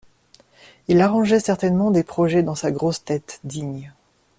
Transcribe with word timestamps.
Il 0.87 0.99
arrangeait 0.99 1.39
certainement 1.39 1.91
des 1.91 2.01
projets 2.03 2.41
dans 2.41 2.55
sa 2.55 2.71
grosse 2.71 3.03
tête 3.03 3.39
digne. 3.43 3.93